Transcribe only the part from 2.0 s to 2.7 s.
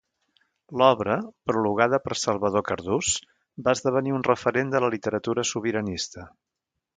per Salvador